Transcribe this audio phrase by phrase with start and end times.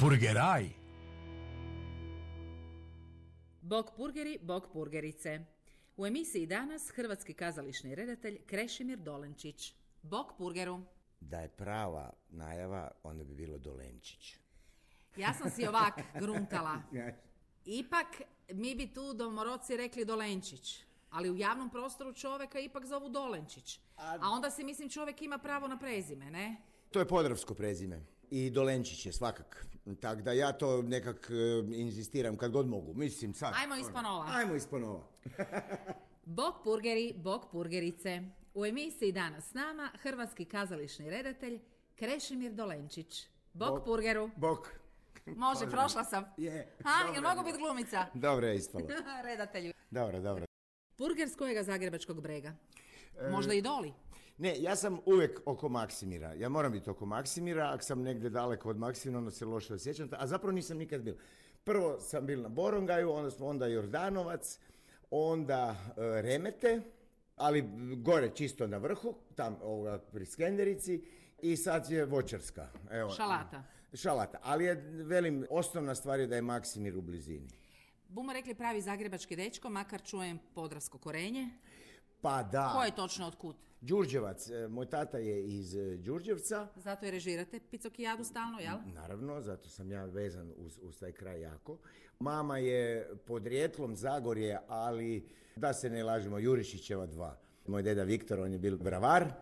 [0.00, 0.68] Purgeraj.
[3.62, 5.40] Bok purgeri, bok purgerice.
[5.96, 9.74] U emisiji danas hrvatski kazališni redatelj Krešimir Dolenčić.
[10.02, 10.80] Bok purgeru.
[11.20, 14.36] Da je prava najava, onda bi bilo Dolenčić.
[15.16, 16.82] Ja sam si ovak gruntala.
[17.64, 18.06] Ipak
[18.52, 20.84] mi bi tu domoroci rekli Dolenčić.
[21.10, 23.80] Ali u javnom prostoru čovjeka ipak zovu Dolenčić.
[23.96, 26.56] A onda si mislim čovjek ima pravo na prezime, ne?
[26.90, 28.02] To je podravsko prezime.
[28.30, 29.66] I Dolenčić je svakak.
[30.00, 32.94] Tako da ja to nekak e, inzistiram kad god mogu.
[32.94, 33.54] Mislim sad.
[33.56, 34.26] Ajmo ispod nova.
[34.30, 35.02] Ajmo ispod nova.
[36.24, 38.22] Bok purgeri, bok purgerice.
[38.54, 41.60] U emisiji danas s nama hrvatski kazališni redatelj
[41.94, 43.26] Krešimir Dolenčić.
[43.52, 43.84] Bok, Bok.
[43.84, 44.30] purgeru.
[44.36, 44.68] Bok.
[45.26, 46.24] Može, prošla sam.
[46.36, 46.76] Je.
[46.84, 48.06] Ha, jel je mogu biti glumica?
[48.14, 48.84] Dobro je ispalo.
[49.28, 49.72] Redatelju.
[49.90, 50.44] Dobro, dobro.
[50.96, 52.52] Purger s kojega zagrebačkog brega?
[53.20, 53.92] E, Možda i doli.
[54.40, 56.32] Ne, ja sam uvijek oko Maksimira.
[56.32, 60.08] Ja moram biti oko Maksimira, ako sam negdje daleko od Maksimira, onda se loše osjećam.
[60.12, 61.14] A zapravo nisam nikad bil.
[61.64, 64.58] Prvo sam bil na Borongaju, onda smo onda Jordanovac,
[65.10, 66.82] onda e, Remete,
[67.36, 67.64] ali
[67.96, 71.04] gore čisto na vrhu, tam ovoga pri Skenderici
[71.42, 72.68] i sad je Voćarska.
[72.90, 73.62] Evo, Šalata.
[73.94, 77.48] Šalata, ali je, velim, osnovna stvar je da je Maksimir u blizini.
[78.08, 81.48] Bumo rekli pravi zagrebački dečko, makar čujem podravsko korenje.
[82.22, 83.56] Pa da, Ko je točno otkud?
[83.80, 88.76] Đurđevac, e, moj tata je iz e, Đurđevca, Zato je režirate picokijadu stalno, jel?
[88.94, 91.78] Naravno, zato sam ja vezan uz, uz taj kraj jako.
[92.18, 97.38] Mama je podrijetlom Zagorje, ali da se ne lažemo, Jurišićeva dva.
[97.66, 99.32] Moj deda Viktor, on je bil bravar,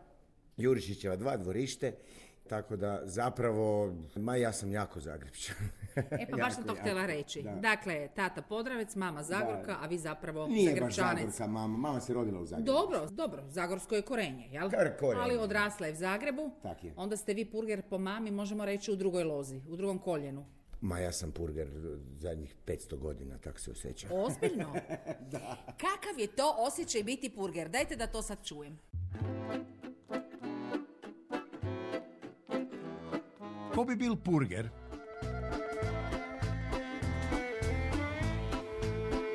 [0.57, 1.93] Jurišićeva dva, dvorište,
[2.49, 5.57] tako da zapravo, ma ja sam jako Zagrebčan.
[5.97, 7.43] E pa baš sam to Jako, htjela reći.
[7.43, 7.51] da.
[7.53, 9.79] Dakle, tata Podravec, mama Zagorka, Da.
[9.81, 11.21] a vi zapravo Nije baš Zagrebčanec.
[11.27, 12.67] Zagorka mama, mama se rodila u Zagrebu.
[12.67, 14.69] Dobro, dobro, Zagorsko je korenje, jel?
[14.69, 15.23] Kar- korenje.
[15.23, 16.51] Ali odrasla je u Zagrebu.
[16.63, 16.93] Tak je.
[16.97, 20.47] Onda ste vi purger po mami, možemo reći u drugoj lozi, u drugom koljenu.
[20.81, 21.69] Ma ja sam purger
[22.19, 24.11] zadnjih 500 godina, tako se osjećam.
[24.15, 24.73] Ozbiljno?
[25.85, 27.69] Kakav je to osjećaj biti purger?
[27.69, 28.79] Dajte da to sad čujem.
[33.79, 34.69] Ko bi bil purger?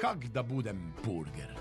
[0.01, 1.53] Kak da budem purger?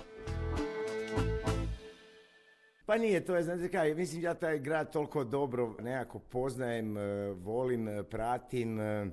[2.85, 7.31] Pa nije, to je, znate kaj, mislim ja taj grad toliko dobro nekako poznajem, e,
[7.31, 9.05] volim, e, pratim, e,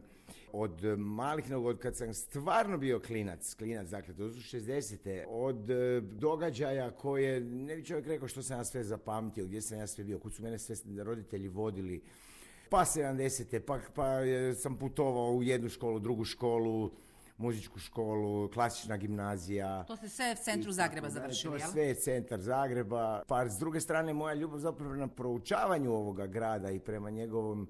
[0.52, 5.24] od malih nogu, od kad sam stvarno bio klinac, klinac, dakle, to su 60.
[5.28, 5.70] Od
[6.02, 10.04] događaja koje, ne bi čovjek rekao što sam ja sve zapamtio, gdje sam ja sve
[10.04, 12.02] bio, kud su mene sve roditelji vodili,
[12.70, 13.60] pa 70.
[13.60, 16.90] pa, pa e, sam putovao u jednu školu, drugu školu,
[17.36, 19.84] muzičku školu, klasična gimnazija.
[19.84, 21.20] To ste sve u centru Zagreba dalje.
[21.20, 21.70] završili, To je jel?
[21.70, 23.22] sve centar Zagreba.
[23.28, 27.68] Pa s druge strane moja ljubav zapravo na proučavanju ovoga grada i prema njegovom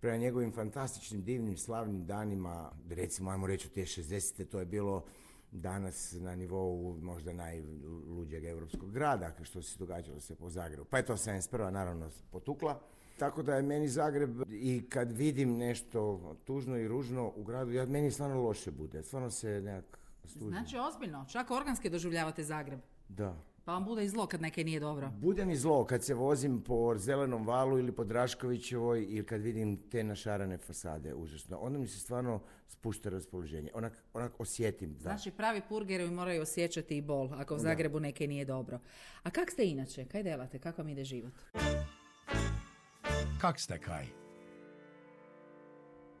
[0.00, 4.48] prema njegovim fantastičnim, divnim, slavnim danima, recimo, ajmo reći, u te 60.
[4.48, 5.04] to je bilo
[5.50, 10.84] danas na nivou možda najluđeg europskog grada, što se događalo se po Zagrebu.
[10.84, 11.70] Pa je to 71.
[11.70, 12.80] naravno potukla.
[13.18, 17.86] Tako da je meni Zagreb i kad vidim nešto tužno i ružno u gradu, ja,
[17.86, 19.02] meni stvarno loše bude.
[19.02, 20.48] Stvarno se nekak stužim.
[20.48, 22.80] Znači ozbiljno, čak organski doživljavate Zagreb.
[23.08, 23.36] Da.
[23.64, 25.10] Pa vam bude i zlo kad neke nije dobro.
[25.20, 29.76] Bude mi zlo kad se vozim po Zelenom valu ili po Draškovićevoj ili kad vidim
[29.76, 31.58] te našarane fasade, užasno.
[31.58, 33.70] Onda mi se stvarno spušta raspoloženje.
[33.74, 34.94] Onak, onak osjetim.
[34.94, 35.00] Da.
[35.00, 38.78] Znači pravi purgerovi moraju osjećati i bol ako u Zagrebu neke nije dobro.
[39.22, 40.04] A kak ste inače?
[40.04, 40.58] Kaj delate?
[40.58, 41.32] Kako vam ide život?
[43.42, 44.06] Kak ste kaj?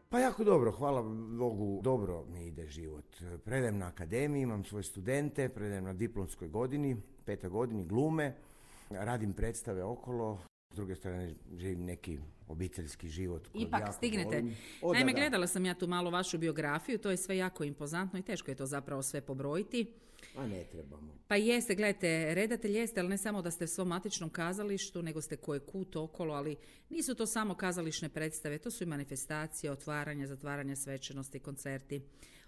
[0.08, 1.02] Pa jako dobro, hvala
[1.38, 3.04] Bogu, dobro mi ide život.
[3.44, 8.34] Predajem na akademiji, imam svoje studente, predajem na diplomskoj godini, petoj godini glume,
[8.90, 10.38] radim predstave okolo,
[10.72, 12.18] s druge strane živim neki
[12.48, 13.48] obiteljski život.
[13.54, 14.44] Ipak jako stignete.
[14.82, 15.18] O, da, Naime, da.
[15.18, 18.54] gledala sam ja tu malo vašu biografiju, to je sve jako impozantno i teško je
[18.54, 19.92] to zapravo sve pobrojiti.
[20.36, 21.18] A ne trebamo.
[21.28, 25.22] Pa jeste, gledajte, redatelj jeste, ali ne samo da ste u svom matičnom kazalištu, nego
[25.22, 26.56] ste koje kut okolo, ali
[26.90, 32.02] nisu to samo kazališne predstave, to su i manifestacije, otvaranja, zatvaranja svečanosti, koncerti.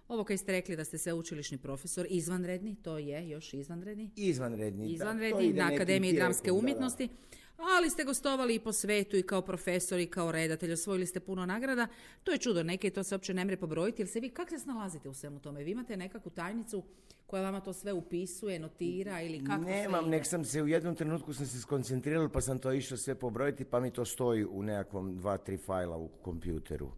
[0.09, 4.11] Ovo kaj ste rekli da ste sveučilišni profesor, izvanredni, to je još izvanredni.
[4.17, 4.87] Izvanredni.
[4.87, 7.09] da, to Izvanredni ide na Akademiji dramske da, da.
[7.59, 11.47] Ali ste gostovali i po svetu i kao profesor i kao redatelj, osvojili ste puno
[11.47, 11.87] nagrada.
[12.25, 14.59] To je čudo, neke to se uopće ne mre pobrojiti, jer se vi, kako se
[14.59, 15.65] snalazite u svemu tome?
[15.65, 16.83] Vi imate nekakvu tajnicu
[17.27, 21.33] koja vama to sve upisuje, notira ili kako Nemam, nek sam se u jednom trenutku
[21.33, 25.17] sam se skoncentrirao pa sam to išao sve pobrojiti pa mi to stoji u nekakvom
[25.17, 26.91] dva, tri fajla u kompjuteru.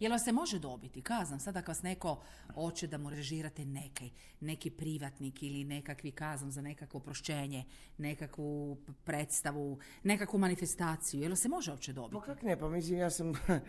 [0.00, 1.02] Jel vas se može dobiti?
[1.02, 2.20] Kazam, sad ako vas neko
[2.54, 4.10] hoće da mu režirate neki,
[4.40, 7.64] neki privatnik ili nekakvi kazam za nekakvo prošćenje,
[7.98, 12.14] nekakvu predstavu, nekakvu manifestaciju, jel vas se može uopće dobiti?
[12.14, 13.32] Pa kak ne, pa mislim ja sam...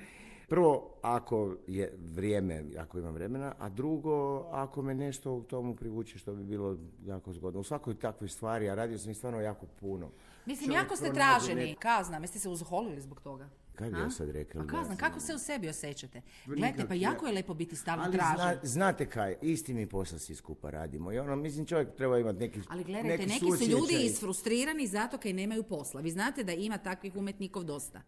[0.49, 6.17] Prvo, ako je vrijeme, ako imam vremena, a drugo, ako me nešto u tomu privuče
[6.17, 7.59] što bi bilo jako zgodno.
[7.59, 10.09] U svakoj takvoj stvari, a radio sam ih stvarno jako puno.
[10.45, 11.61] Mislim, Čovjek jako ste traženi.
[11.61, 13.49] nek- Kaznam, jeste se uzholili zbog toga?
[13.77, 14.61] Kaj bi ja sad rekao?
[14.61, 16.21] Pa kaznam, kako se u sebi osjećate?
[16.45, 18.35] Gledajte, pa ja- jako je lepo biti stalno Ali tražen.
[18.37, 21.11] zna- znate kaj, isti mi posao svi skupa radimo.
[21.11, 23.71] I ono, mislim, čovjek treba imati neki Ali gledajte, neki, su suosjećaj.
[23.71, 26.01] ljudi isfrustrirani zato kaj nemaju posla.
[26.01, 28.01] Vi znate da ima takvih umetnikov dosta.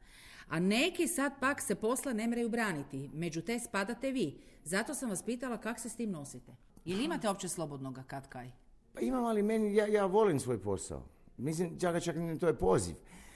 [0.48, 3.10] A neki sad pak se posla ne mreju braniti.
[3.14, 4.34] Među te spadate vi.
[4.64, 6.52] Zato sam vas pitala kako se s tim nosite.
[6.86, 8.52] Ili imate uopće slobodnoga kad kaj?
[8.94, 11.04] Pa imam, ali meni, ja, ja volim svoj posao.
[11.38, 12.96] Mislim, čak, čak to je poziv.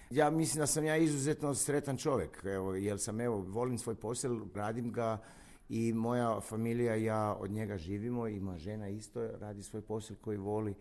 [0.09, 4.47] Ja mislim da sam ja izuzetno sretan čovjek, evo, jer sam, evo, volim svoj posao,
[4.55, 5.23] radim ga
[5.69, 10.17] i moja familija i ja od njega živimo i moja žena isto radi svoj posao
[10.21, 10.75] koji voli.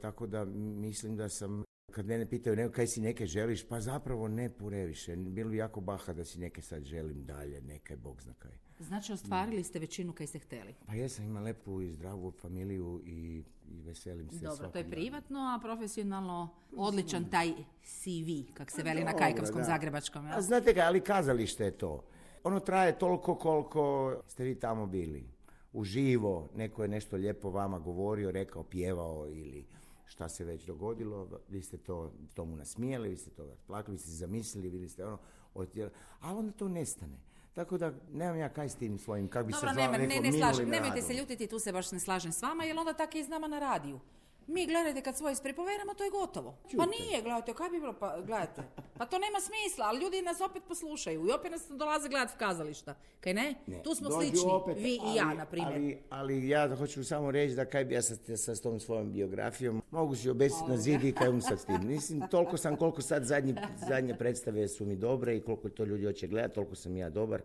[0.00, 4.28] Tako da mislim da sam, kad mene pitaju neko kaj si neke želiš, pa zapravo
[4.28, 5.16] ne pureviše.
[5.16, 8.52] Bilo bi jako baha da si neke sad želim dalje, neke, bog zna kaj.
[8.78, 10.74] Znači, ostvarili ste većinu kaj ste htjeli.
[10.86, 15.40] Pa jesam, imam lepu i zdravu familiju i, i veselim se Dobro, to je privatno,
[15.40, 19.64] a profesionalno odličan taj CV, kak se veli na Kajkavskom da.
[19.64, 20.26] zagrebačkom.
[20.26, 20.36] jel?
[20.36, 22.04] A znate ga, ali kazalište je to.
[22.44, 25.30] Ono traje toliko koliko ste vi tamo bili.
[25.72, 29.66] Uživo, neko je nešto lijepo vama govorio, rekao, pjevao ili
[30.06, 34.10] šta se već dogodilo, vi ste to tomu nasmijeli, vi ste toga plakali, vi ste
[34.10, 35.18] zamislili, bili ste ono,
[35.54, 35.88] odjel...
[36.20, 37.18] ali onda to nestane.
[37.54, 40.32] Tako da nemam ja kaj s tim svojim, kak bi se zvao ne, neko ne
[40.32, 43.16] slažem, minulim nemojte se ljutiti, tu se baš ne slažem s vama, jer onda tako
[43.16, 44.00] je i s nama na radiju.
[44.48, 46.54] Mi, gledajte, kad svoje ispripoveramo, to je gotovo.
[46.76, 48.62] Pa nije, gledajte, kaj bi bilo, pa gledajte.
[48.98, 52.38] Pa to nema smisla, ali ljudi nas opet poslušaju i opet nas dolaze gledati v
[52.38, 52.94] kazališta.
[53.20, 53.54] Kaj ne?
[53.66, 55.72] Ne, tu smo dođu slični, opet, vi i ali- ja, na primjer.
[55.74, 59.82] Ali, ali ja hoću samo reći da kaj bi ja sa, sa, tom svojom biografijom
[59.90, 61.86] mogu si obesiti na zid i kaj um sad s tim.
[61.86, 63.54] Mislim, toliko sam koliko sad zadnji,
[63.88, 67.42] zadnje predstave su mi dobre i koliko to ljudi hoće gledati, toliko sam ja dobar.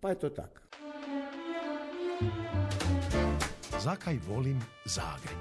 [0.00, 0.60] Pa je to tako.
[3.84, 5.38] Zakaj volim Zagreb?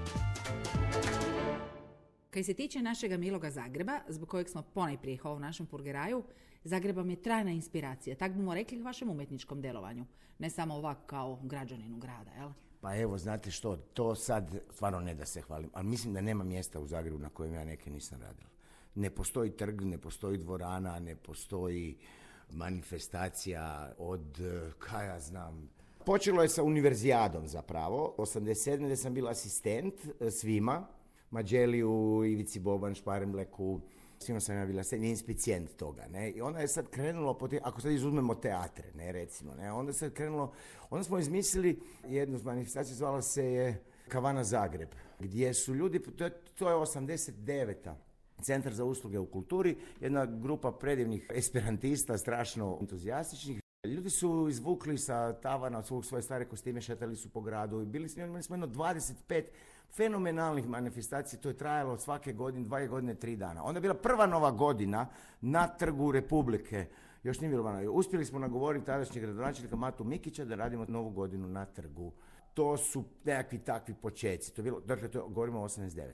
[2.30, 6.24] Kaj se tiče našega miloga Zagreba, zbog kojeg smo ponajprije u našem purgeraju,
[6.64, 10.06] Zagreb vam je trajna inspiracija, tak bomo rekli k vašem umetničkom delovanju.
[10.40, 12.50] Ne samo ovak kao građaninu grada, jel?
[12.82, 16.44] Pa evo, znate što, to sad stvarno ne da se hvalim, ali mislim da nema
[16.44, 18.50] mjesta u Zagrebu na kojem ja neke nisam radila.
[18.96, 21.98] Ne postoji trg, ne postoji dvorana, ne postoji
[22.52, 25.70] manifestacija od, eh, kaj ja znam,
[26.06, 28.84] Počelo je sa univerzijadom zapravo, 87.
[28.84, 30.88] gdje sam bio asistent eh, svima,
[31.32, 33.82] Mađeliju, Ivici Boban, Šparemleku,
[34.20, 37.92] svima sam ja bila asistent, inspicijent toga, ne, i onda je sad krenulo, ako sad
[37.92, 40.54] izuzmemo teatre, ne, recimo, ne, onda se krenulo,
[40.90, 44.90] onda smo izmislili jednu manifestaciju, zvala se je Kavana Zagreb,
[45.20, 47.94] gdje su ljudi, to je, to je 89.
[48.42, 55.34] Centar za usluge u kulturi, jedna grupa predivnih esperantista, strašno entuzijastičnih, Ljudi su izvukli sa
[55.34, 58.56] tavana od svog svoje stare kostime, šetali su po gradu i bili smo, imali smo
[58.56, 59.44] jedno 25
[59.96, 63.64] fenomenalnih manifestacija, to je trajalo svake godine, dvije godine, tri dana.
[63.64, 65.08] Onda je bila prva nova godina
[65.42, 66.86] na trgu Republike,
[67.24, 67.92] još nije bilo.
[67.92, 72.12] Uspjeli smo nagovoriti tadašnjeg gradonačelnika Matu Mikića da radimo novu godinu na trgu.
[72.54, 74.54] To su nekakvi takvi počeci.
[74.54, 76.12] To je bilo, dakle, to govorimo o 89.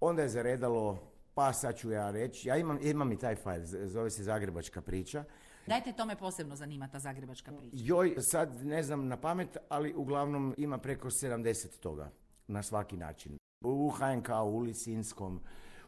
[0.00, 0.98] Onda je zaredalo,
[1.36, 5.24] pa sad ću ja reći, ja imam, imam i taj fajl, zove se Zagrebačka priča.
[5.66, 7.76] Dajte, to me posebno zanima, ta zagrebačka priča.
[7.78, 12.10] Joj, sad ne znam na pamet, ali uglavnom ima preko 70 toga
[12.46, 13.36] na svaki način.
[13.64, 15.40] U HNK, u Lisinskom,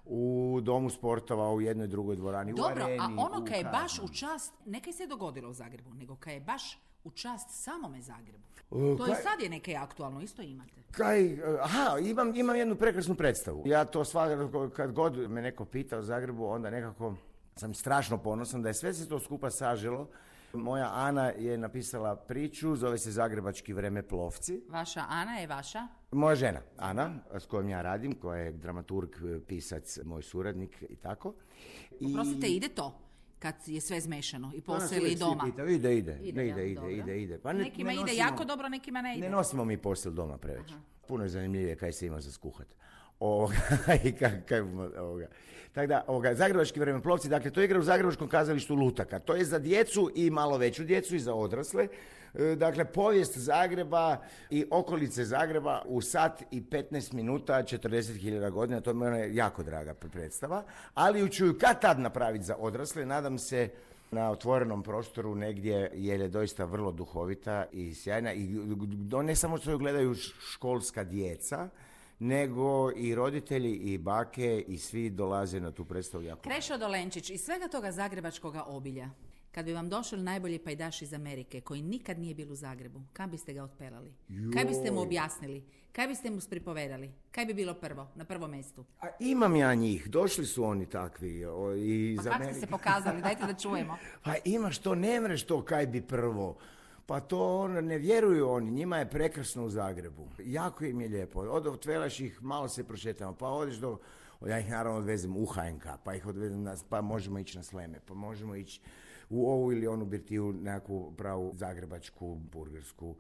[0.04, 2.98] u Domu sportova, u jednoj drugoj dvorani, u Dobro, areni.
[3.00, 5.94] a ono u kaj je baš u čast, ne kaj se je dogodilo u Zagrebu,
[5.94, 6.78] nego kaj je baš
[7.08, 8.44] u čast samome Zagrebu.
[8.56, 10.72] E, To je kaj- sad je nekaj aktualno, isto imate.
[10.90, 13.62] Kaj, aha, imam, imam jednu prekrasnu predstavu.
[13.66, 17.14] Ja to svakako, kad god me neko pita o Zagrebu, onda nekako
[17.56, 20.08] sam strašno ponosan da je sve se to skupa saželo.
[20.52, 24.62] Moja Ana je napisala priču, zove se Zagrebački vremeplovci.
[24.68, 25.86] Vaša Ana je vaša?
[26.12, 29.10] Moja žena, Ana, s kojom ja radim, koja je dramaturg,
[29.46, 31.34] pisac, moj suradnik i tako.
[32.00, 32.12] I...
[32.12, 32.98] Oprostite, ide to?
[33.38, 35.44] Kad je sve zmešano i To nas posel i doma.
[35.44, 36.58] pitaju, Ide, ide, Ide, ide, jel?
[36.60, 36.90] ide, Dobro.
[36.90, 37.38] ide, ide.
[37.38, 39.20] Pa ne- nekima ne ide jako dobro, nekima ne ide.
[39.20, 40.72] Ne nosimo mi posel doma preveč.
[41.08, 42.66] Puno je zanimljivije kaj se ima za skuhat.
[43.20, 43.54] Ovoga,
[45.00, 45.26] ovoga.
[45.72, 49.18] Tako da, ovoga, Zagrebački vremenoplovci, dakle, to je igra u Zagrebačkom kazalištu Lutaka.
[49.18, 51.88] To je za djecu i malo veću djecu i za odrasle.
[52.34, 54.16] E, Dakle, povijest Zagreba
[54.50, 59.94] i okolice Zagreba u sat i 15 minuta, 40.000 godina, to je mene jako draga
[59.94, 63.68] predstava, ali ju ću kad tad napraviti za odrasle, nadam se
[64.10, 68.48] na otvorenom prostoru negdje jer je doista vrlo duhovita i sjajna i
[69.24, 71.68] ne samo što ju gledaju školska djeca,
[72.18, 76.42] nego i roditelji i bake i svi dolaze na tu predstavu jako.
[76.42, 79.10] Krešo Dolenčić, iz svega toga zagrebačkoga obilja,
[79.52, 83.30] kad bi vam došao najbolji pajdaš iz Amerike, koji nikad nije bil u Zagrebu, kam
[83.30, 84.12] biste ga otpelali?
[84.54, 85.64] Kaj biste mu objasnili?
[85.92, 87.12] Kaj biste mu spripovedali?
[87.30, 88.84] Kaj bi bilo prvo, na prvom mjestu?
[89.00, 93.22] A imam ja njih, došli su oni takvi o, i Pa kako ste se pokazali?
[93.22, 93.96] Dajte da čujemo.
[94.24, 96.56] Pa imaš to, ne mreš to kaj bi prvo.
[97.08, 100.28] Pa to on, ne vjeruju oni, njima je prekrasno u Zagrebu.
[100.44, 101.40] Jako im je lijepo.
[101.40, 103.98] Od otvelaš ih, malo se prošetamo, pa odeš do...
[104.46, 108.00] Ja ih naravno odvezem u HNK, pa ih odvezem na, pa možemo ići na Sleme,
[108.06, 108.80] pa možemo ići
[109.30, 113.16] u ovu ili onu birtiju, nekakvu pravu zagrebačku, burgersku.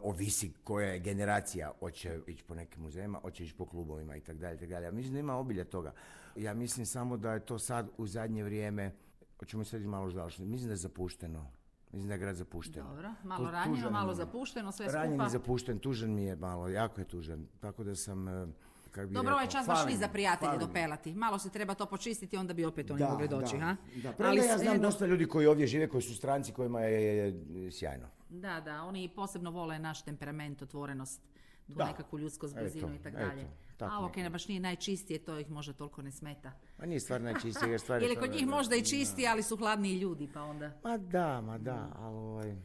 [0.00, 4.38] Ovisi koja je generacija, hoće ići po nekim muzejima, hoće ići po klubovima i tako
[4.38, 4.84] dalje, tako dalje.
[4.84, 5.92] Ja mislim da ima obilje toga.
[6.36, 8.92] Ja mislim samo da je to sad u zadnje vrijeme,
[9.38, 11.61] hoćemo sad malo završiti, mislim da je zapušteno.
[11.92, 12.82] Mislim da je grad zapušten.
[12.84, 15.26] Dobro, malo Tu- ranjeno, malo zapušteno, sve Ranjen skupa.
[15.26, 17.46] i zapušten, tužan mi je malo, jako je tužan.
[17.60, 18.46] Tako da sam, eh,
[18.90, 21.14] kak bi Dobro, ovaj čas baš vi za prijatelje dopelati.
[21.14, 23.76] Malo se treba to počistiti, onda bi opet oni mogli doći, da, ha?
[24.02, 27.34] Da, premda ja znam dosta ljudi koji ovdje žive, koji su stranci, kojima je
[27.72, 28.06] sjajno.
[28.28, 31.20] Da, da, oni posebno vole naš temperament, otvorenost,
[31.66, 31.84] tu Da.
[31.86, 33.46] nekakvu ljudsku blizinu i tako eto, dalje.
[33.76, 34.14] tako A nekako.
[34.14, 36.52] kaj baš nije najčistije, to ih možda toliko ne smeta.
[36.78, 39.98] A nije stvar najčistija, jer stvar Ili kod njih možda i čisti, ali su hladniji
[39.98, 40.72] ljudi, pa onda...
[40.84, 42.56] Ma da, ma da, ali ovaj,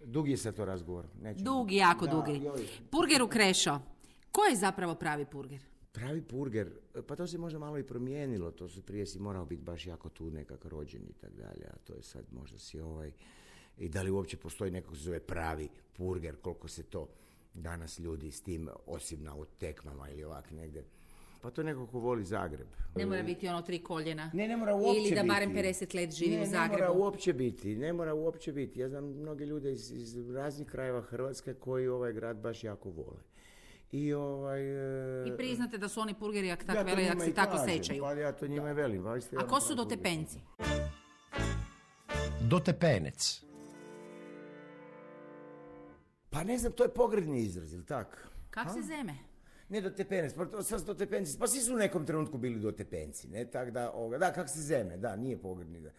[0.00, 1.06] dugi je sad to razgovor.
[1.22, 1.44] Neću.
[1.44, 2.32] Dugi, jako Da, dugi.
[2.34, 2.66] joj.
[2.90, 3.80] Purgeru Krešo.
[4.32, 5.60] Ko je zapravo pravi purger?
[5.92, 6.72] Pravi purger,
[7.08, 10.08] pa to se možda malo i promijenilo, to su prije si morao biti baš jako
[10.08, 13.12] tu nekak rođen i tak dalje, a to je sad možda si ovaj,
[13.78, 17.08] i da li uopće postoji neko ko se zove pravi purger, koliko se to
[17.54, 20.84] danas ljudi s tim, osim na tekmama ili ovak negdje,
[21.40, 22.68] pa to je neko ko voli Zagreb.
[22.96, 24.30] Ne mora biti ono tri koljena.
[24.34, 25.68] Ne, ne mora uopće Ili da barem biti.
[25.68, 26.92] 50 let živi ne, u Ne mora Zagrebu.
[26.98, 28.80] uopće biti, ne mora uopće biti.
[28.80, 33.20] Ja znam mnoge ljude iz, iz raznih krajeva Hrvatske koji ovaj grad baš jako vole.
[33.92, 34.62] I ovaj...
[35.24, 37.30] e, I priznate da su oni purgeri, jak ja tak to vele, jak njima se
[37.30, 38.02] i tako kažem, sećaju.
[38.02, 39.02] Pa ja to njima i velim.
[39.04, 39.76] pa A ko su pravi purger.
[39.76, 40.38] dotepenci?
[42.40, 43.44] Dotepenec.
[46.34, 48.28] Pa ne znam, to je pogredni izraz, ili tak?
[48.50, 49.14] Kak se zeme?
[49.68, 53.28] Ne dotepenec, pa to sad su dotepenci, pa svi su u nekom trenutku bili dotepenci,
[53.28, 53.44] ne?
[53.44, 55.80] Tak da, ovoga, da, kak se zeme, da, nije pogredni.
[55.80, 55.90] Da.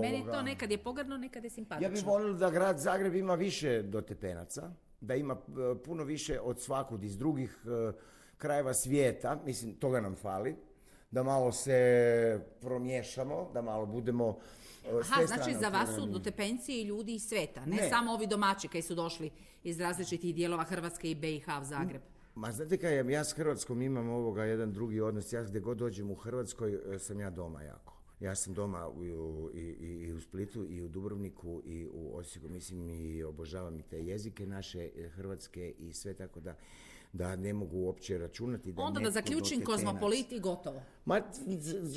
[0.00, 0.32] Meni Ovoga.
[0.32, 1.88] to nekad je pogrdno, nekad je simpatično.
[1.88, 6.60] Ja bih volio da grad Zagreb ima više dotepenaca, da ima e, puno više od
[6.60, 7.92] svakud iz drugih e,
[8.38, 10.56] krajeva svijeta, mislim, toga nam fali,
[11.14, 11.78] da malo se
[12.60, 14.38] promiješamo, da malo budemo
[14.84, 17.88] e, Aha, znači za vas su dotepenci i ljudi iz sveta, ne, Ne.
[17.88, 19.30] samo ovi domaći koji su došli
[19.64, 22.02] iz različitih dijelova Hrvatske i BiH u Zagreb.
[22.34, 26.10] Ma znate kaj, ja- s Hrvatskom imam ovoga jedan drugi odnos, ja gdje god dođem
[26.10, 27.94] u Hrvatskoj e, sam ja doma jako.
[28.20, 32.16] Ja sam doma u, u- i, i, i u Splitu, i u Dubrovniku, i u
[32.16, 36.54] Osijeku, mislim i obožavam i te jezike naše, e, hrvatske i sve tako da
[37.14, 40.82] da ne mogu uopće računati da Onda da zaključim kozmopolit i gotovo.
[41.04, 41.22] Ma,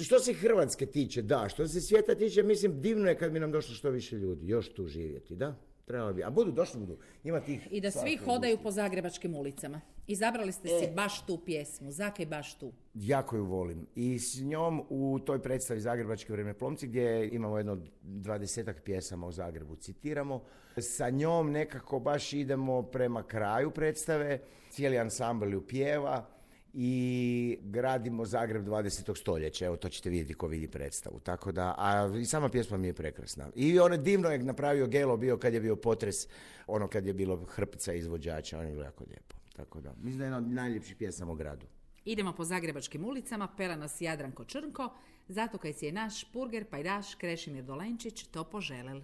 [0.04, 1.50] što se Hrvatske tiče, da.
[1.50, 4.74] Što se svijeta tiče, mislim, divno je kad bi nam došlo što više ljudi još
[4.74, 5.56] tu živjeti, da.
[5.86, 6.24] Trebalo bi.
[6.24, 6.98] A budu, došli budu.
[7.24, 7.68] Ima tih...
[7.72, 9.82] I da svi hodaju po zagrebačkim ulicama.
[10.08, 10.80] Izabrali ste E.
[10.80, 11.92] si baš tu pjesmu.
[11.92, 12.72] Zakaj baš tu?
[12.94, 13.88] Jako ju volim.
[13.96, 19.76] I s njom u toj predstavi Zagrebački vremeplomci gdje imamo jedno dvadesetak pjesama o Zagrebu
[19.76, 20.44] citiramo.
[20.78, 24.40] Sa njom nekako baš idemo prema kraju predstave.
[24.70, 26.30] Cijeli ansambl ju pjeva
[26.74, 29.18] i gradimo Zagreb 20.
[29.18, 29.66] stoljeća.
[29.66, 31.20] Evo to ćete vidjeti ko vidi predstavu.
[31.20, 33.50] Tako da, a i sama pjesma mi je prekrasna.
[33.56, 36.28] I ono divno je napravio Gelo bio kad je bio potres,
[36.68, 39.36] ono kad je bilo hrpica izvođača, on je bilo jako lijepo.
[39.58, 41.66] Tako da, mislim da je jedna od najljepših pjesama u gradu.
[42.06, 44.90] Idemo po zagrebačkim ulicama, pela nas Jadranko Črnko,
[45.28, 49.02] zato kaj si je naš purger pajdaš Krešimir Dolenčić to poželel.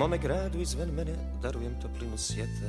[0.00, 2.68] Mome gradu izvan mene darujem toplinu sjete.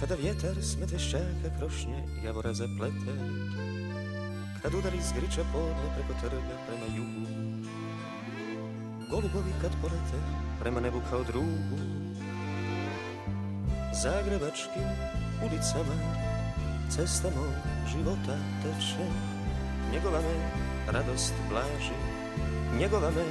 [0.00, 3.12] Kada vjetar smete šćaka krošnje javora zaplete
[4.62, 7.26] Kad udari zgriča podne preko trga prema jugu.
[9.10, 10.18] Golubovi kad polete
[10.60, 11.78] prema nebu kao drugu.
[14.02, 14.88] Zagrebačkim
[15.44, 15.96] ulicama
[16.90, 17.54] cesta mog
[17.92, 19.06] života teče,
[19.92, 20.34] njegova me
[20.92, 21.98] radost blaži,
[22.80, 23.24] njegova me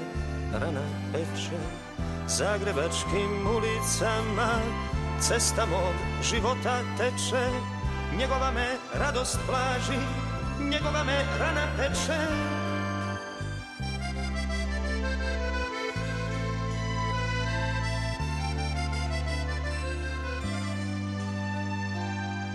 [0.60, 1.85] rana peče,
[2.28, 4.60] zagrebačkim ulicama,
[5.20, 7.50] cesta mog života teče,
[8.18, 10.00] njegova me radost blaži,
[10.60, 12.20] njegova me rana peče.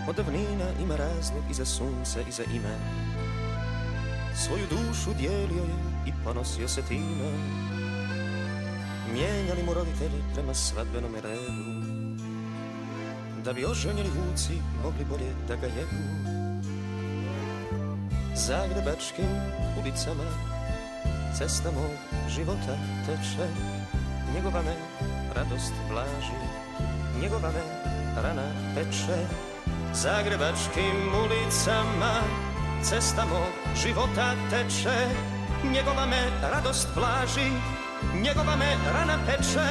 [0.09, 2.79] Od davnina ima razlog i za sunce i za ime.
[4.35, 5.75] Svoju dušu dijelio je
[6.07, 7.80] i ponosio se time
[9.13, 11.81] Mijenjali mu roditelji prema svadbenom redu
[13.45, 14.53] Da bi oženjeni vuci
[14.85, 16.41] mogli bolje da ga jedu.
[18.35, 19.31] Zagrebačkim
[19.81, 20.25] ulicama
[21.39, 22.77] Cesta mog života
[23.07, 23.49] teče
[24.35, 24.75] Njegova me
[25.35, 26.39] radost blaži
[27.21, 27.63] Njegova me
[28.23, 29.27] rana peče.
[29.95, 32.21] Zagrebačkim ulicama
[32.83, 35.07] Cesta mog života teče
[35.73, 37.51] Njegova me radost blaži
[38.23, 39.69] Njegova me rana peče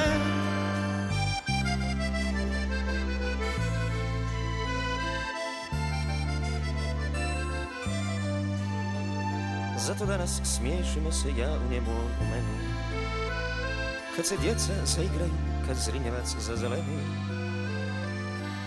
[9.78, 11.90] Zato danas smiješimo se ja u njemu
[12.20, 12.74] u meni
[14.16, 15.32] Kad se djeca zaigraju
[15.66, 17.30] Kad zrinjevac zazeleni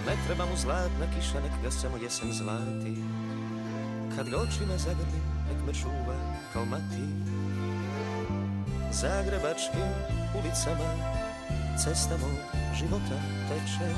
[0.07, 3.03] ne treba mu zlatna kiša, nek ga samo jesen zlati.
[4.15, 6.15] Kad ga očima zagrli, nek me čuva
[6.53, 7.32] kao mati
[8.93, 9.89] zagrebačkým
[10.37, 10.89] ulicama.
[11.73, 12.29] Cesta mou
[12.77, 13.17] života
[13.49, 13.89] teče,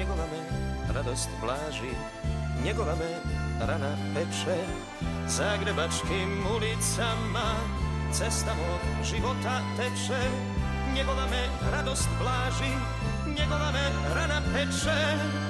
[0.00, 0.40] negolamé
[0.88, 1.92] radost pláži,
[2.64, 3.20] negolamé
[3.60, 4.56] rana peče.
[5.28, 7.60] Zagrebačkým ulicama
[8.08, 10.22] cesta mou života teče,
[10.96, 12.72] negolamé radost pláži,
[13.36, 13.84] negolamé
[14.16, 15.45] rana peče.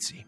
[0.00, 0.24] Purgerici.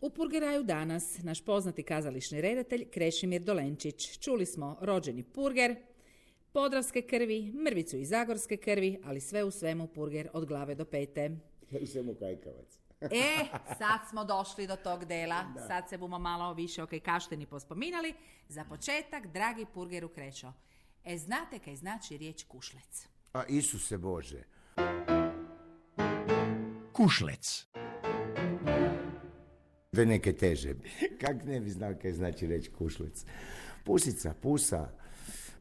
[0.00, 4.18] U Purgeraju danas naš poznati kazališni redatelj Krešimir Dolenčić.
[4.18, 5.76] Čuli smo rođeni Purger,
[6.52, 11.30] podravske krvi, mrvicu i zagorske krvi, ali sve u svemu Purger od glave do pete.
[11.80, 12.78] I svemu kajkavac.
[13.02, 13.44] E,
[13.78, 15.44] sad smo došli do tog dela.
[15.66, 18.14] Sad se bomo malo više o kašteni pospominali.
[18.48, 20.52] Za početak, dragi Purgeru Krešo,
[21.04, 23.08] e znate kaj znači riječ kušlec?
[23.32, 24.42] A Isuse Bože.
[26.92, 27.66] Kušlec.
[29.96, 30.74] Da neke teže.
[31.20, 33.24] Kak ne bi znao kaj znači reći kušlec.
[33.84, 34.88] Pusica, pusa.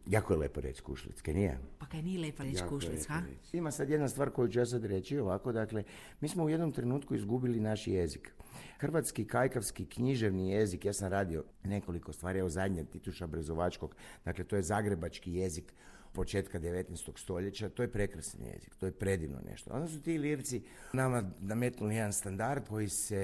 [0.08, 1.58] Jako je lepo reći kušlec, kaj nije?
[1.80, 3.22] Pa kaj nije lepa riječ Jako lepo ha?
[3.28, 3.58] reći.
[3.58, 5.84] Ima sad jedna stvar koju ću ja sad reći ovako, dakle,
[6.22, 8.34] mi smo u jednom trenutku izgubili naš jezik.
[8.80, 14.56] Hrvatski, kajkavski, književni jezik, ja sam radio nekoliko stvari, evo zadnje Tituša Brezovačkog, dakle to
[14.56, 15.74] je zagrebački jezik
[16.14, 17.18] početka 19.
[17.18, 19.72] stoljeća, to je prekrasan jezik, to je predivno nešto.
[19.74, 23.24] Onda su ti lirci nama nametnuli jedan standard koji se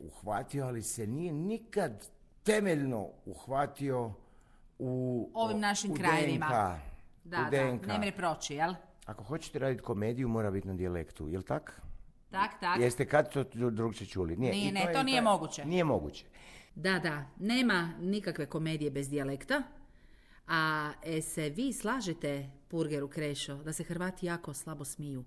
[0.00, 2.06] uhvatio, ali se nije nikad
[2.42, 4.12] temeljno uhvatio
[4.78, 6.46] u Ovim našim u krajevima.
[6.46, 6.82] DNK.
[7.24, 7.86] Da, u da, DNK.
[7.86, 8.74] ne mre proći, jel?
[9.06, 11.82] Ako hoćete raditi komediju, mora biti na dijalektu, jel tak?
[12.30, 12.80] Tak, tak.
[12.80, 14.36] Jeste kad to drugče čuli?
[14.36, 15.64] Nije, Nije, i ne, je- to nije moguće.
[15.64, 16.24] Nije moguće.
[16.74, 19.62] Da, da, nema nikakve komedije bez dijalekta.
[20.48, 25.24] A e, se vi slažete, Purgeru Krešo, da se Hrvati jako slabo smiju?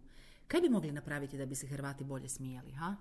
[0.48, 2.96] Kaj bi mogli napraviti da bi se Hrvati bolje smijali, ha?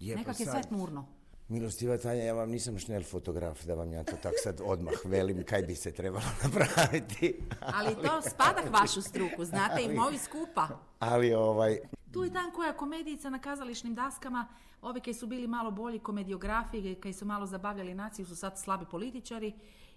[0.00, 1.06] Je, pa Nekak je sve tmurno.
[1.48, 5.44] Milostiva Tanja, ja vam nisam šnel fotograf da vam ja to tak sad odmah velim
[5.44, 7.40] kaj bi se trebalo napraviti.
[7.60, 10.68] Ali to spada k vašu struku, znate, i moji skupa.
[10.98, 11.78] Ali ovaj,
[12.12, 14.48] Tu je tam koja komedijica na kazališnim daskama,
[14.82, 18.84] ovi koji su bili malo bolji komediografi, koji su malo zabavljali naciju, su sad slabi
[18.90, 19.52] političari.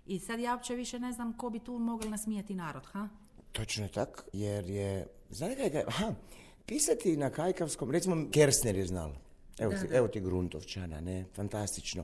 [0.08, 3.08] I sad ja uopće više ne znam ko bi tu mogli nasmijati narod, ha?
[3.52, 6.14] točno je tak, jer je, znate kaj, kaj, aha,
[6.66, 9.12] pisati na kajkavskom, recimo Kersner je znal.
[9.60, 12.04] Evo, ti, evo ti Gruntovčana, ne, fantastično.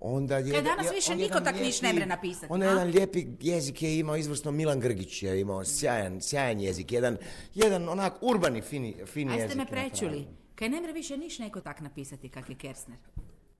[0.00, 2.68] Onda je, danas je- više niko tak niš ne mre napisati, Onda a?
[2.68, 7.16] jedan lijepi jezik je imao izvrsno Milan Grgić je imao sjajan, sjajan jezik, jedan,
[7.54, 9.50] jedan onak urbani, fini, fini jezik.
[9.50, 10.26] ste me prečuli.
[10.54, 12.98] Kaj ne mre više niš neko tak napisati kak je Kersner.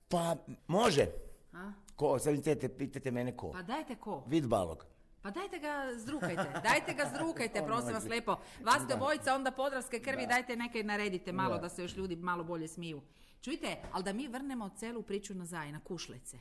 [0.07, 0.35] Pa,
[0.67, 1.05] može.
[1.53, 1.71] A?
[2.01, 3.51] Ko, sad pitate, pitate mene ko?
[3.51, 4.23] Pa dajte ko?
[4.27, 4.85] Vid balog.
[5.21, 8.35] Pa dajte ga zdrukajte, dajte ga zdrukajte, prosim vas lijepo.
[8.61, 11.69] Vas te obojica onda podravske krvi, dajte neke naredite malo da.
[11.69, 13.01] se još ljudi malo bolje smiju.
[13.41, 16.37] Čujte, ali da mi vrnemo celu priču nazaj na kušlece.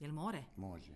[0.00, 0.44] Jel more?
[0.56, 0.94] Može.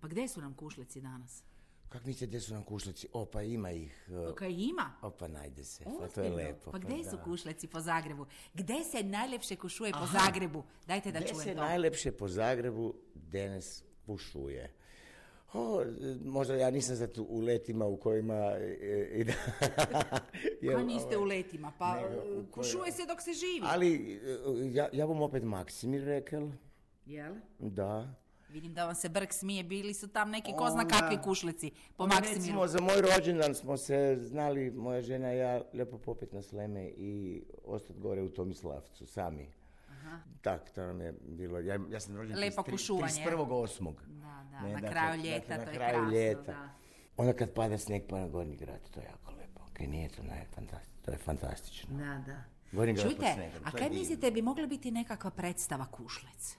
[0.00, 1.42] Pa gdje su nam kušleci danas?
[1.88, 3.08] Kak mislite gdje su nam kušleci?
[3.12, 4.08] O, pa ima ih.
[4.28, 4.92] uh, Kaj ima?
[5.02, 5.84] O, pa najde se.
[6.00, 6.70] Pa to je lepo.
[6.70, 7.22] Pa gdje su da.
[7.22, 8.26] kušleci po Zagrebu?
[8.54, 10.64] Gdje se najljepše kušuje po Zagrebu?
[10.86, 11.60] Dajte da Gdje čujem se to.
[11.60, 12.94] najlepše po Zagrebu
[13.32, 14.70] danas pušuje?
[15.52, 15.84] O,
[16.24, 18.34] možda ja nisam zato u letima u kojima...
[18.34, 19.32] e, i da-
[20.62, 23.66] jer, Pa niste u ovaj, letima, pa nego kušuje se dok se živi.
[23.66, 24.18] Ali e,
[24.72, 26.48] ja, ja bom opet Maksimir rekel,
[27.06, 27.34] Jel?
[27.58, 28.14] da.
[28.48, 32.02] Vidim da vam se brk smije, bili su tam neki ko zna kakvi kušlici po
[32.04, 32.40] Onda Maksimiru.
[32.40, 36.84] Recimo, za moj rođendan smo se znali, moja žena i ja, lijepo popet na sleme
[36.86, 39.52] i ostati gore u Tomislavcu, sami.
[40.42, 41.58] Tak, to nam je bilo.
[41.60, 43.12] Ja, ja sam rođen Lepo 33 kušuvanje.
[43.16, 43.92] 31.8.
[44.08, 46.42] Da, da, Ne, na dakle- kraju ljeta, dakle, to na je kraju krasno, ljeta.
[46.44, 46.68] da.
[47.16, 49.60] Onda kad pada snijeg pa na Gornji grad, to je jako lepo.
[49.72, 51.02] Kaj nije to, ne, fantastično.
[51.04, 51.98] To je fantastično.
[51.98, 52.42] Da, da.
[52.72, 56.56] Gornji grad Čujte, snegom, a kaj mislite bi mogla biti nekakva predstava kušlec?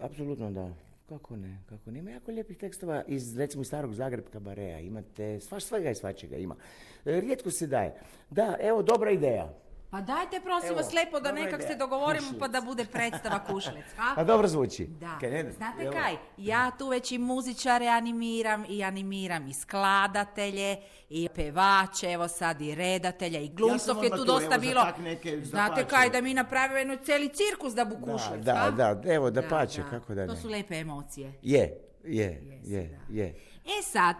[0.00, 0.74] Apsolutno da.
[1.08, 1.98] Kako ne, kako ne.
[1.98, 4.78] Ima jako lijepih tekstova iz, recimo, starog Zagreb kabareja.
[4.78, 6.56] Imate, svaš, svega i svačega ima.
[7.04, 7.94] E, rijetko se daje.
[8.30, 9.52] Da, evo, dobra ideja.
[9.94, 13.84] Pa dajte prosim Evo, vas lijepo da nekak se dogovorimo pa da bude predstava kušlec.
[13.96, 14.14] ha?
[14.16, 14.86] A dobro zvuči.
[14.86, 15.92] Da, Kaj znate evo.
[15.92, 20.76] kaj, ja tu već i muzičare animiram i animiram i skladatelje
[21.10, 24.86] i pevače, evo sad i redatelja i glumcov je tu dosta evo, bilo.
[25.00, 25.88] neke Znate dapače.
[25.88, 28.70] kaj, da mi napravimo jednu cijeli cirkus da bu Da, kušlec, da, ha?
[28.70, 30.38] da, evo, da pače, kako da To ne.
[30.38, 31.32] su lepe emocije.
[31.42, 33.14] Je, je, je, da.
[33.14, 33.26] je.
[33.58, 34.16] E sad,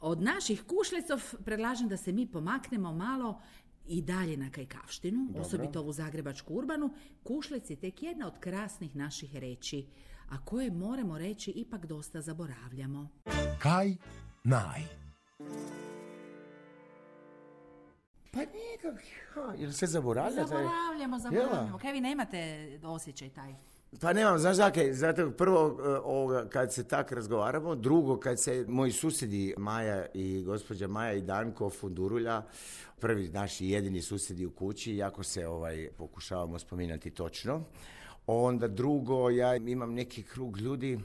[0.00, 3.40] od naših kušlecov predlažem da se mi pomaknemo malo
[3.86, 6.90] i dalje na Kajkavštinu, osobito ovu zagrebačku urbanu.
[7.22, 9.86] Kušlec je tek jedna od krasnih naših reči,
[10.28, 13.08] a koje moramo reći ipak dosta zaboravljamo.
[13.58, 13.96] Kaj
[14.44, 14.82] naj.
[18.32, 20.48] Pa nikak, ha, jel se zaboravljate?
[20.48, 21.78] Zaboravljamo, zaboravljamo.
[21.78, 23.54] Kaj vi nemate osjećaj taj?
[24.00, 28.64] Pa nemam, znaš zakaj, zato prvo e, ovoga, kad se tak razgovaramo, drugo kad se
[28.68, 32.42] moji susjedi Maja i gospođa Maja i Danko Fundurulja,
[33.00, 37.62] prvi naši jedini susjedi u kući, jako se ovaj pokušavamo spominjati točno.
[38.26, 41.00] Onda drugo, ja imam neki krug ljudi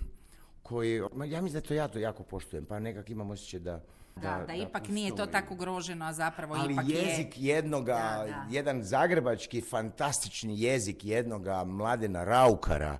[0.64, 3.82] koji, ja mislim da to ja to jako poštujem, pa nekak imam osjećaj da...
[4.22, 5.32] Da, da, ipak nije to postoji.
[5.32, 7.48] tako ugroženo, a zapravo Ali ipak jezik je.
[7.48, 8.46] jednoga, Da, da.
[8.50, 12.98] jedan zagrebački fantastični jezik jednoga mladena Raukara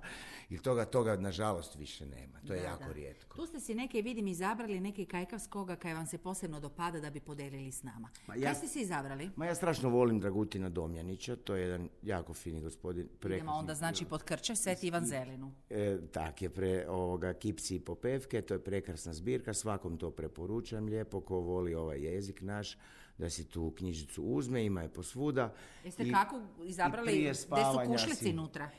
[0.50, 2.38] i toga, toga nažalost više nema.
[2.40, 2.92] To je Da, jako da.
[2.92, 3.36] rijetko.
[3.36, 7.20] Tu ste si neke, vidim, izabrali neke kajkavskoga kaj vam se posebno dopada da bi
[7.20, 8.08] podelili s nama.
[8.26, 9.30] Ma Kaj ja- ste si izabrali?
[9.36, 13.08] Ma ja strašno volim Dragutina Domjanića, to je jedan jako fini gospodin.
[13.24, 15.52] Idemo onda znači pod Krče, Sveti Ivan Zelinu.
[15.70, 20.84] E, tak je pre ovoga Kipsi i Popevke, to je prekrasna zbirka, svakom to preporučam
[20.84, 22.76] lijepo, ko voli ovaj jezik naš,
[23.18, 25.54] da si tu knjižicu uzme, ima je posvuda.
[25.84, 27.46] Jeste I- kako izabrali, gdje su
[27.86, 28.70] kušlici unutra?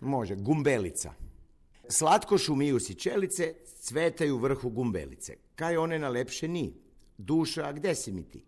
[0.00, 1.12] Može, gumbelica.
[1.88, 5.36] Slatko šumiju si čelice, cvetaju vrhu gumbelice.
[5.54, 6.74] Kaj one nalepše ni?
[7.18, 8.44] Duša, a gde si mi ti?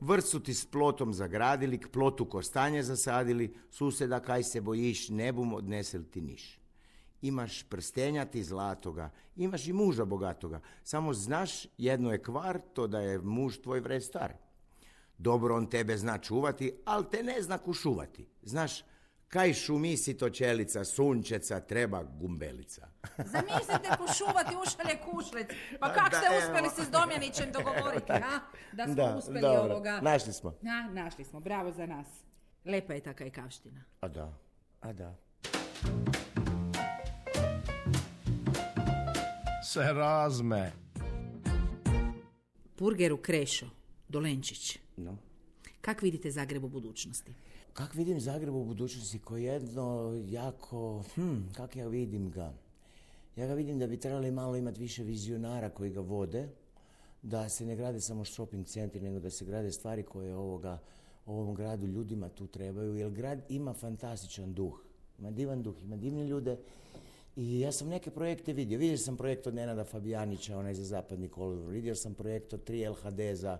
[0.00, 5.32] Vrt su ti s plotom zagradili, k plotu kostanje zasadili, suseda kaj se bojiš, ne
[5.32, 6.58] bum odnesel ti niš.
[7.22, 13.00] Imaš prstenja ti zlatoga, imaš i muža bogatoga, samo znaš jedno je kvar, to da
[13.00, 14.32] je muž tvoj vre star.
[15.18, 18.26] Dobro on tebe zna čuvati, al te ne zna kušuvati.
[18.42, 18.84] Znaš,
[19.30, 22.88] kaj šumi si to čelica, sunčeca, treba gumbelica.
[23.26, 25.46] Zamislite kušuvati ušalje kušlec.
[25.80, 26.38] Pa Da, kak da, ste evo.
[26.38, 28.40] uspjeli se s Domjanićem dogovoriti, a?
[28.72, 30.00] Da smo Da, uspjeli dobro, ovoga.
[30.00, 30.54] našli smo.
[30.62, 32.06] Na, našli smo, bravo za nas.
[32.64, 33.84] Lepa je ta kajkavština.
[34.00, 34.38] A da,
[34.80, 35.14] a da.
[39.64, 40.72] Se razme.
[42.76, 43.66] Purgeru Krešo,
[44.08, 44.78] Dolenčić.
[44.96, 45.16] No.
[45.80, 47.34] Kak vidite Zagreb u budućnosti?
[47.72, 52.52] Kak vidim Zagreb u budućnosti ko jedno jako, hm, kak ja vidim ga?
[53.36, 56.48] Ja ga vidim da bi trebali malo imati više vizionara koji ga vode,
[57.22, 60.78] da se ne grade samo shopping centri, nego da se grade stvari koje ovoga,
[61.26, 64.80] ovom gradu ljudima tu trebaju, jer grad ima fantastičan duh,
[65.18, 66.56] ima divan duh, ima divne ljude
[67.36, 68.78] i ja sam neke projekte vidio.
[68.78, 72.90] Vidio sam projekt od Nenada Fabijanića, onaj za zapadni kolodvor, vidio sam projekt od 3
[72.90, 73.58] LHD za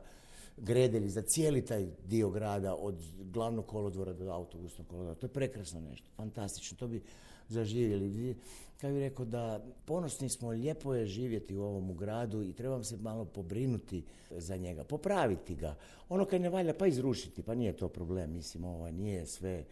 [0.56, 2.94] Gredelj, za cijeli taj dio grada, od
[3.32, 5.14] glavnog kolodvora do autobusnog kolodvora.
[5.14, 7.02] To je prekrasno nešto, fantastično, to bi
[7.48, 8.36] zaživjeli.
[8.80, 12.96] Kako bih rekao da ponosni smo, lijepo je živjeti u ovom gradu i trebam se
[12.96, 15.74] malo pobrinuti za njega, popraviti ga.
[16.08, 19.64] Ono kad ne valja, pa izrušiti, pa nije to problem, mislim, ovo nije sve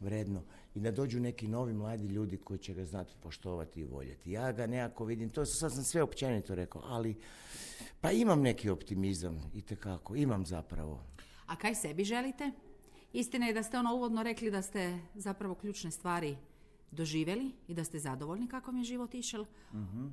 [0.00, 0.42] vredno.
[0.74, 4.30] I da dođu neki novi mladi ljudi koji će ga znati poštovati i voljeti.
[4.30, 7.16] Ja ga nekako vidim, to sad sam sve općenito rekao, ali
[8.00, 11.00] pa imam neki optimizam, itekako, imam zapravo.
[11.46, 12.50] A kaj sebi želite?
[13.12, 16.36] Istina je da ste ono uvodno rekli da ste zapravo ključne stvari
[16.90, 19.44] doživjeli i da ste zadovoljni kako mi je život išel,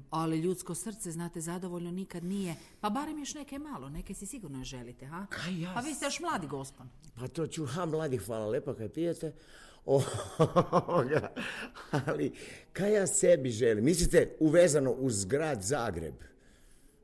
[0.10, 2.56] ali ljudsko srce, znate, zadovoljno nikad nije.
[2.80, 5.26] Pa barem još neke malo, neke si sigurno želite, ha?
[5.60, 6.90] ja Pa vi ste još mladi gospon.
[7.16, 9.34] Pa to ću, ha, mladi, hvala lepa kaj pijete.
[9.86, 11.32] Ovoga,
[11.92, 12.32] ali
[12.74, 13.86] kaj ja sebi želim?
[13.86, 16.16] Mislite uvezano uz grad Zagreb?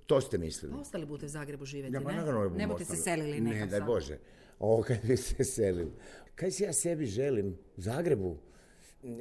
[0.05, 0.73] To ste mislili?
[0.73, 2.17] Pa ostali budete u Zagrebu živjeti, Ja, pa ne?
[2.17, 3.81] naravno ne budete se selili Ne, nekam daj.
[3.81, 4.17] Bože.
[4.59, 5.91] Ovo kad bi se selili.
[6.35, 7.57] Kaj si ja sebi želim?
[7.77, 8.37] U Zagrebu?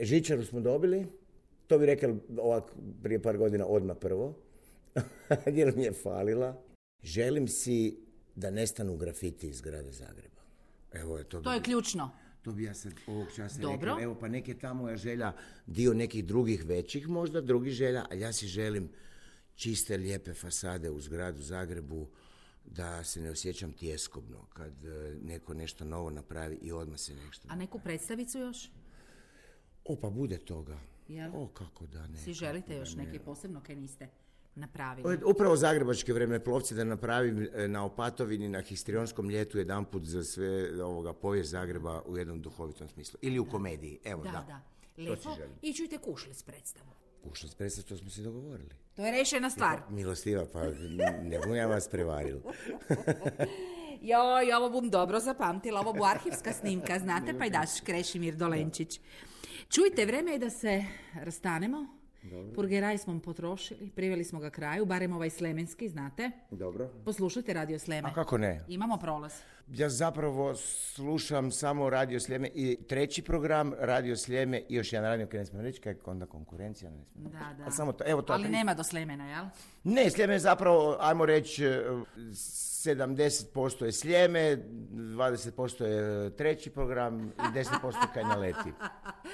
[0.01, 1.07] Žičaru smo dobili.
[1.67, 4.35] To bi rekao ovak prije par godina odmah prvo.
[5.47, 6.63] Jer mi je falila.
[7.03, 7.97] Želim si
[8.37, 10.43] da nestanu grafiti iz grada Zagreba.
[10.93, 11.41] Evo je to.
[11.41, 12.11] To je ključno.
[12.47, 13.79] To bi ja sad ovog časa Dobro.
[13.79, 14.03] rekao.
[14.03, 15.33] Evo pa neke tamo je želja
[15.67, 18.89] dio nekih drugih većih možda, drugih želja, ali ja si želim
[19.55, 22.09] čiste, lijepe fasade u zgradu Zagrebu,
[22.65, 27.49] da se ne osjećam tjeskobno kad e, neko nešto novo napravi i odmah se nešto...
[27.51, 28.71] A neku predstavicu još?
[29.85, 30.79] O, pa bude toga.
[31.09, 31.31] Jel?
[31.35, 32.17] O, kako da ne.
[32.17, 34.09] Si želite još neke posebno kaj niste
[34.57, 35.19] napravili?
[35.25, 41.13] Upravo zagrebačke vremenoplovce da napravim e, na Opatovini na histrionskom ljetu jedanput za sve ovoga
[41.13, 43.19] povijest Zagreba u jednom duhovitom smislu.
[43.23, 44.31] Ili u komediji, evo da.
[44.31, 44.61] Da, da.
[44.97, 45.37] Lijepo.
[45.63, 46.91] I čujte kušlic predstavu.
[47.31, 48.71] Ušli predstav, to smo se dogovorili.
[48.97, 49.81] To je rešena stvar.
[49.91, 50.63] Milostiva, pa
[51.23, 52.39] ne bom ja vas prevaril.
[54.01, 59.01] Joj, ovo bum dobro zapamtila, ovo bu arhivska snimka, znate, pa i daš Krešimir Dolenčić.
[59.69, 61.96] Čujte, vreme je da se rastanemo.
[62.55, 66.31] Purgeraj smo potrošili, priveli smo ga kraju, barem ovaj slemenski, znate.
[66.51, 66.91] Dobro.
[67.05, 68.09] Poslušajte Radio Sleme.
[68.09, 68.65] A kako ne?
[68.69, 69.33] Imamo prolaz.
[69.69, 75.27] Ja zapravo slušam samo Radio Sljeme i treći program Radio Sljeme i još jedan radio
[75.27, 77.31] koji ne smijem reći, kaj je onda konkurencija, ne smijem.
[77.31, 77.65] Da, da.
[77.65, 78.33] Ali samo to, evo to.
[78.33, 79.45] Ali nema do Slemena, jel?
[79.85, 81.65] Ne, Sljeme je zapravo, ajmo reći,
[82.87, 87.73] 70% je Sljeme, 20% je treći program i 10%
[88.15, 88.73] kaj naleti.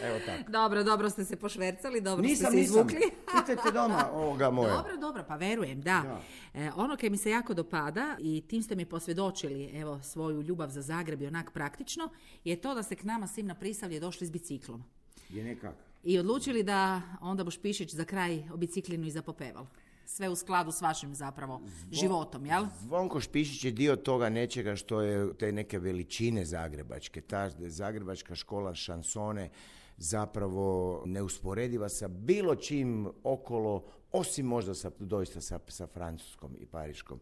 [0.02, 0.50] Evo tako.
[0.50, 2.74] Dobro, dobro ste se pošvercali, dobro ste Nisam, se nisam.
[2.74, 3.10] izvukli.
[3.38, 4.76] Pitajte doma ovoga moja.
[4.76, 6.20] Dobro, dobro, pa verujem, da.
[6.54, 10.68] E, ono kaj mi se jako dopada i tim ste mi posvjedočili evo, svoju ljubav
[10.70, 12.08] za Zagreb i onak praktično,
[12.44, 14.84] je to da ste k nama svim na Prisavlje došli s biciklom.
[15.28, 15.74] Je nekak.
[16.04, 19.66] I odlučili da onda boš Pišić za kraj o biciklinu i za popeval.
[20.06, 21.60] Sve u skladu s vašim zapravo
[21.90, 22.66] životom, jel?
[22.80, 27.20] Zvonko Špišić je dio toga nečega što je te neke veličine zagrebačke.
[27.20, 29.50] Ta zagrebačka škola šansone
[29.96, 37.20] zapravo neusporediva sa bilo čim okolo, osim možda sa, doista sa, sa francuskom i pariškom.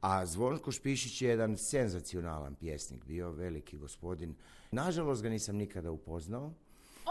[0.00, 4.34] A Zvonko Špišić je jedan senzacionalan pjesnik, bio veliki gospodin.
[4.70, 6.52] Nažalost ga nisam nikada upoznao.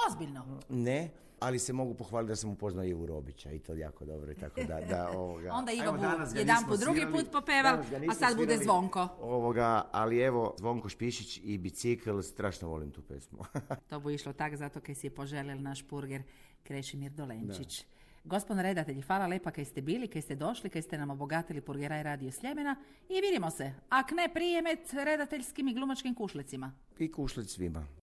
[0.10, 0.46] Ozbiljno.
[0.70, 1.10] Ne,
[1.42, 4.62] ali se mogu pohvaliti da sam upoznao Ivu Robića i to jako dobro i tako
[4.64, 5.50] da, da ovoga.
[5.54, 8.58] Onda Iva Evo, bu jedan put, drugi svirali, put popeval, a sad bude.
[8.58, 9.08] Zvonko.
[9.22, 13.40] Ovoga, ali evo, Zvonko Špišić i bicikl, strašno volim tu pesmu.
[13.90, 16.24] To bu išlo tak zato kaj si je poželel naš purger
[16.64, 17.86] Krešimir Dolenčić.
[18.24, 22.04] Gospod redatelji, hvala lepa kaj ste bili, kaj ste došli, kaj ste nam obogatili Purgeraj
[22.04, 22.76] radio Sljemena
[23.10, 26.72] i vidimo se, ak ne prijemet redateljskim i glumačkim kušlicima.
[27.00, 28.01] I kušlic svima.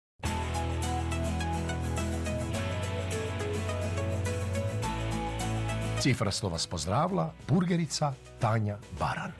[5.99, 9.31] Cifra slova pozdravila, burgerica Tanja Baran.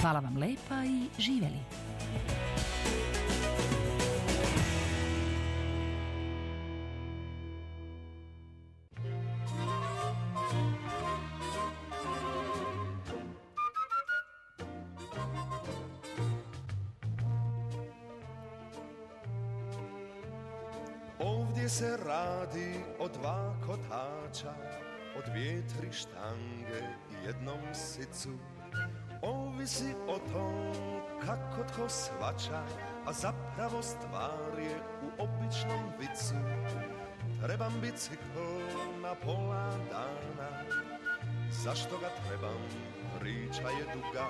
[0.00, 1.60] Hvala vam lepa i živeli.
[23.90, 24.54] Kotača,
[25.18, 28.28] o dvije tri štange i jednom sicu.
[29.22, 30.72] Ovisi o tom
[31.26, 32.62] kako tko svača,
[33.06, 36.34] a zapravo stvar je u običnom vicu.
[37.42, 38.40] Trebam bicikl
[39.02, 40.64] na pola dana,
[41.50, 42.62] zašto ga trebam,
[43.20, 44.26] priča je duga.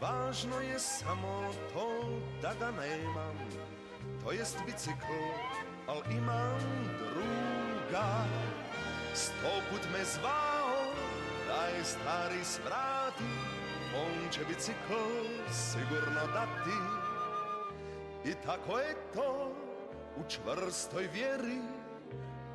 [0.00, 1.88] Važno je samo to
[2.42, 3.36] da ga nemam,
[4.24, 5.22] to jest bicikl,
[5.86, 6.58] al imam
[6.98, 8.24] druga.
[9.14, 10.90] Sto put me zvao,
[11.46, 13.24] daj stari svrati,
[13.96, 14.94] on će bicikl
[15.52, 16.78] sigurno dati.
[18.24, 19.52] I tako je to
[20.16, 21.60] u čvrstoj vjeri,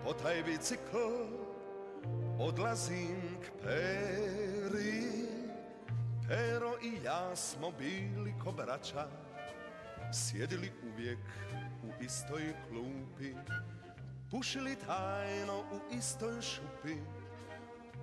[0.04, 0.98] po taj bicikl
[2.40, 5.04] odlazim k peri.
[6.28, 9.08] Pero i ja smo bili ko braća,
[10.14, 11.20] sjedili uvijek
[11.84, 13.34] u istoj klupi,
[14.32, 16.96] pušili tajno u istoj šupi,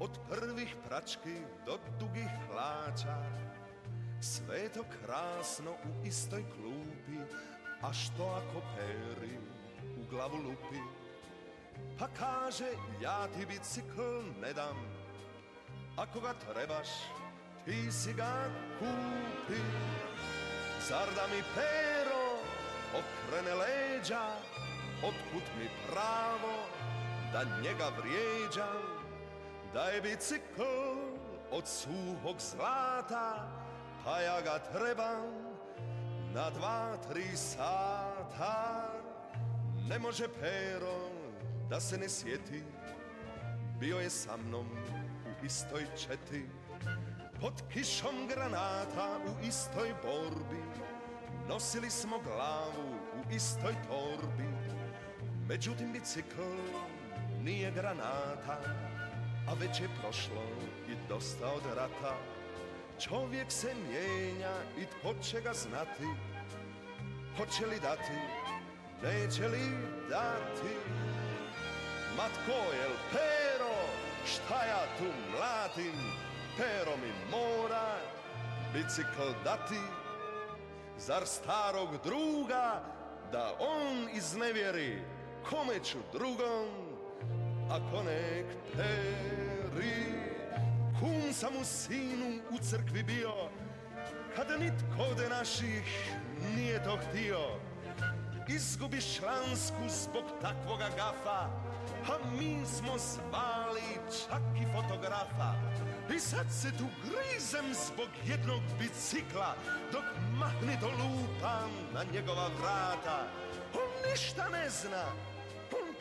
[0.01, 1.37] od prvih prački
[1.67, 3.23] do dugih hlača,
[4.21, 7.19] sve to krasno u istoj klupi,
[7.83, 9.39] A što ako peri
[9.97, 10.81] u glavu lupi?
[11.99, 12.71] Pa kaže
[13.03, 14.03] ja ti bicikl
[14.43, 14.77] ne dam
[15.97, 16.89] Ako ga trebaš
[17.65, 19.61] ti si ga kupi.
[20.89, 22.27] Zar da mi pero
[22.99, 24.27] okrene leđa
[25.03, 26.57] Otkud mi pravo
[27.33, 28.83] da njega vrijeđam
[29.75, 30.63] Da je bicikl
[31.51, 33.49] od suhog zlata
[34.05, 35.47] Pa ja ga trebam
[36.35, 38.93] na dva, tri sata.
[39.89, 41.11] Ne može pero
[41.71, 42.63] da se ne sjeti
[43.81, 44.67] Bio je sa mnom
[45.27, 46.47] u istoj četi.
[47.41, 50.63] Pod kišom granata u istoj borbi
[51.49, 54.56] Nosili smo glavu u istoj torbi
[55.49, 56.43] Međutim bicikl
[57.43, 58.59] nije granata
[59.49, 60.43] A već je prošlo
[60.89, 62.17] i dosta od rata.
[63.01, 66.07] Čovjek se mijenja i tko će ga znati?
[67.37, 68.19] Hoće li dati,
[69.03, 69.71] neće li
[70.11, 70.75] dati?
[72.17, 73.75] Ma tko je pero,
[74.25, 75.95] šta ja tu mlatim
[76.57, 77.99] Pero mi mora
[78.73, 79.81] bicikl dati.
[80.99, 82.83] Zar starog druga
[83.33, 85.16] da on iznevjeri
[85.51, 86.69] Kome ću drugom
[87.71, 90.05] ako nek peri
[91.01, 93.33] Kum sam u sinu u crkvi bio
[94.37, 96.13] Kada nitko od naših
[96.57, 97.41] nije to htio.
[98.49, 101.51] Izgubiš šlansku zbog takvoga gafa
[102.11, 105.53] A mi smo zvali čak i fotografa.
[106.17, 109.55] I sad se tu grizem zbog jednog bicikla
[109.93, 110.05] Dok
[110.39, 113.29] mahnito lupam na njegova vrata.
[113.75, 115.36] On ništa ne zna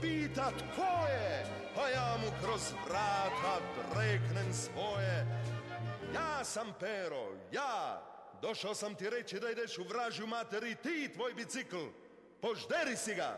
[0.01, 1.45] pita tko je
[1.83, 3.59] A ja mu kroz vrata
[3.93, 5.27] breknem svoje
[6.13, 8.01] Ja sam Pero, ja
[8.41, 11.85] Došao sam ti reći da ideš u vražju materi ti i tvoj bicikl
[12.41, 13.37] Požderi si ga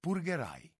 [0.00, 0.73] Purgeraj.